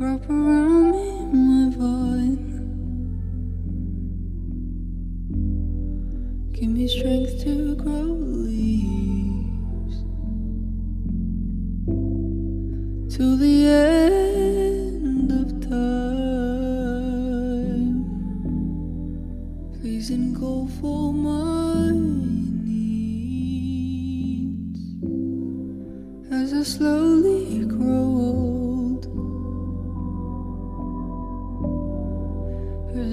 [0.00, 2.38] Wrap around me, my void.
[6.52, 8.17] Give me strength to grow.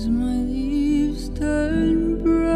[0.00, 2.49] as my leaves turn brown.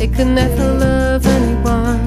[0.00, 2.06] It could never love anyone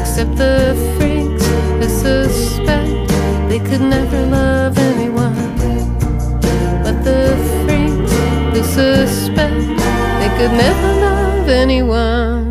[0.00, 1.46] except the freaks.
[1.80, 3.08] I suspect
[3.48, 5.54] they could never love anyone
[6.82, 8.12] but the freaks.
[8.52, 9.60] They suspect
[10.20, 12.41] they could never love anyone.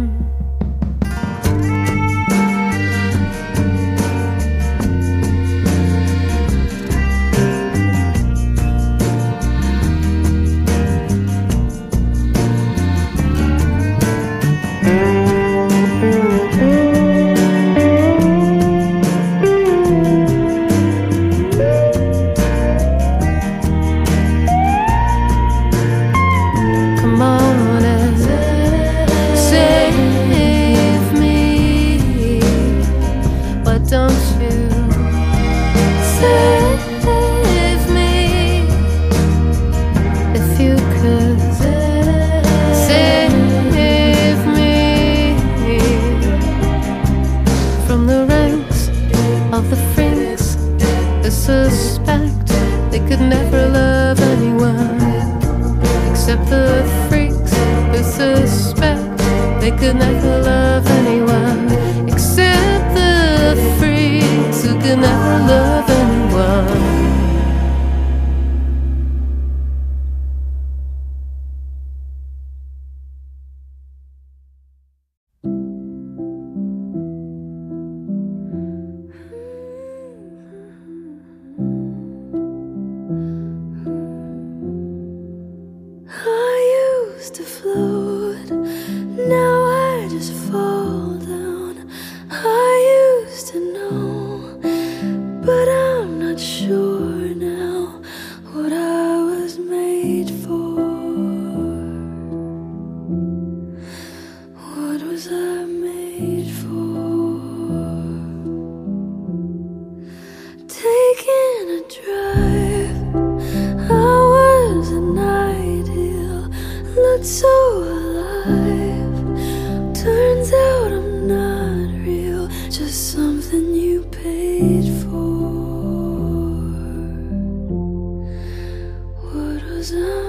[129.82, 130.21] was I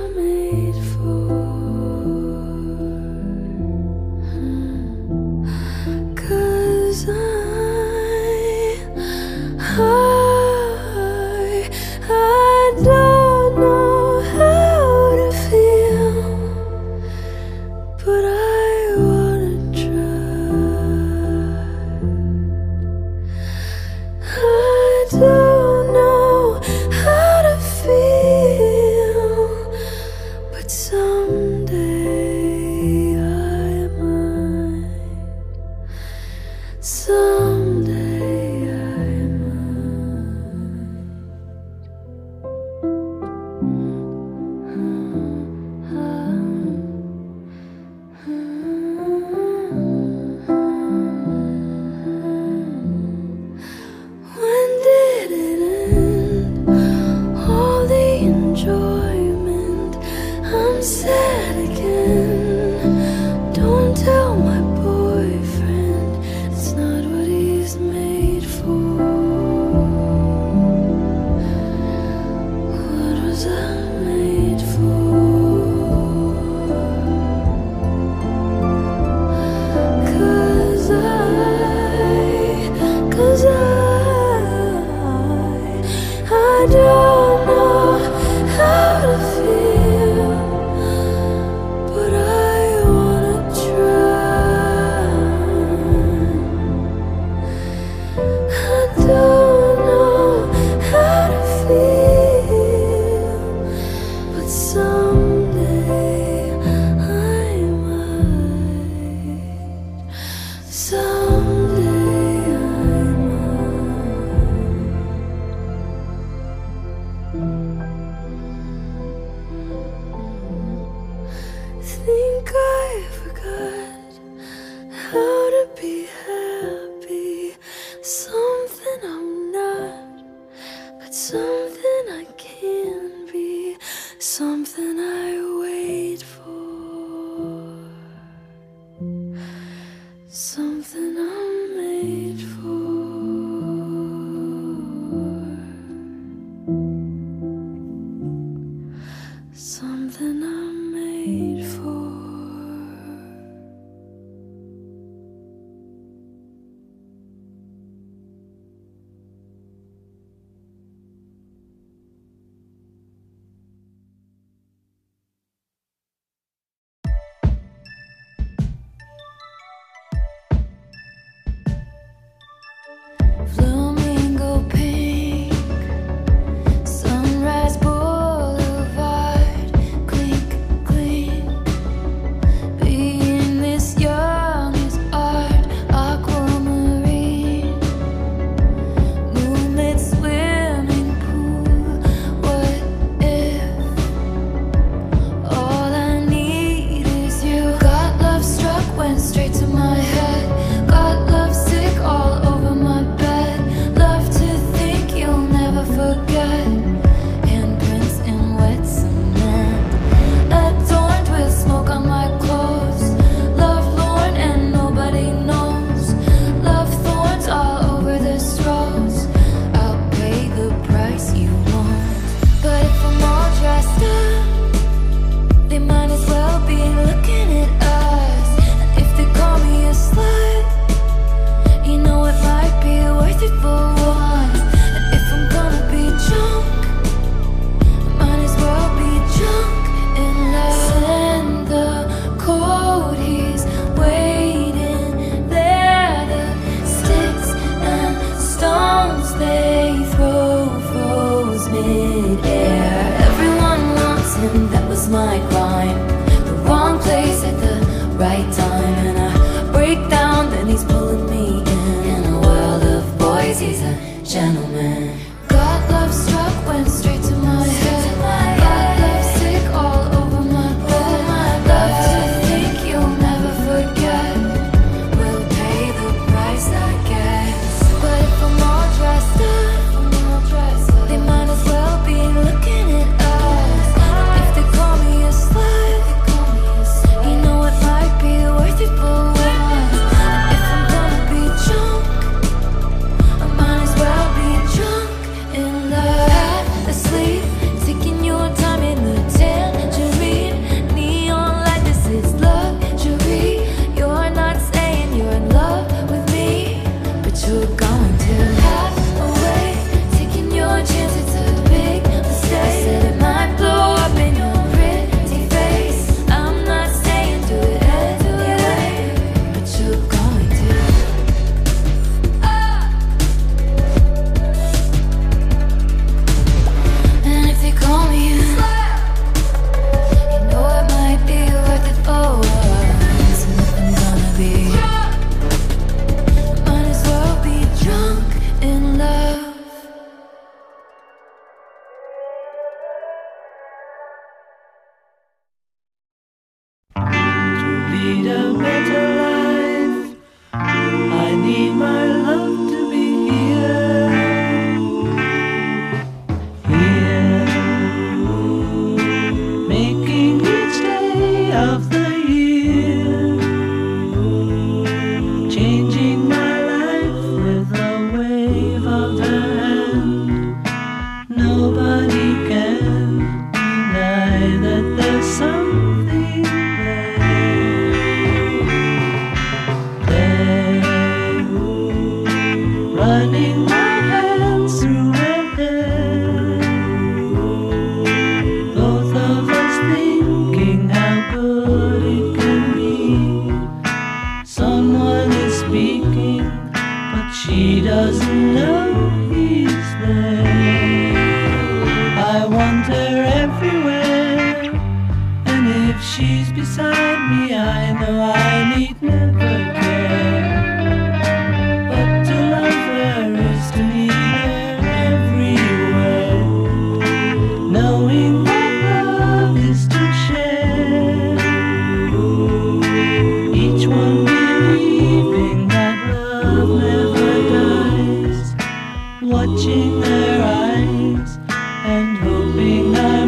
[432.16, 433.21] hoping I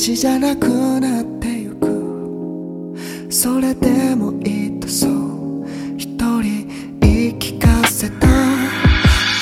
[0.00, 0.68] 私じゃなく
[1.00, 2.96] なってゆく。
[3.28, 5.66] それでもいいとそう。
[5.98, 6.68] 一人
[7.00, 8.28] 言い聞かせた。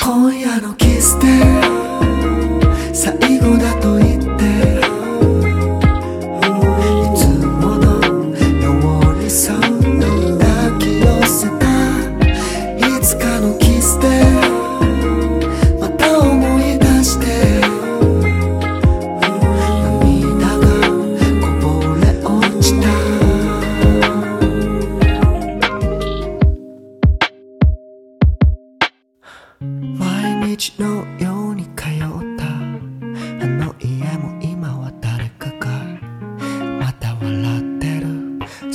[0.03, 1.56] 今夜のキスで。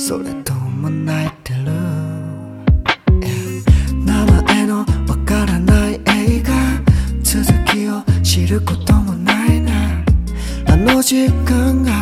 [0.05, 1.71] それとも泣いてる、
[4.03, 4.85] 名前のわ
[5.25, 6.53] からない映画。
[7.23, 10.03] 続きを知ることもないな。
[10.67, 11.92] あの時間が